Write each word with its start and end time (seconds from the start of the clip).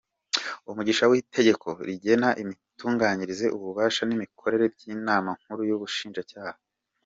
Umushinga 0.69 1.09
w’Itegeko 1.11 1.67
rigena 1.87 2.29
imitunganyirize, 2.41 3.45
ububasha 3.57 4.01
n’imikorere 4.05 4.65
by’Inama 4.73 5.29
Nkuru 5.39 5.61
y’Ubushinjacyaha;. 5.69 6.57